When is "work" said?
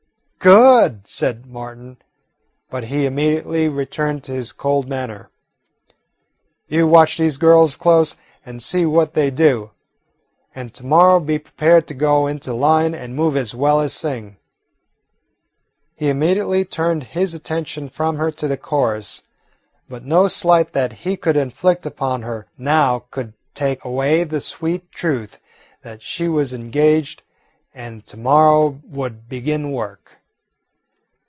29.71-30.17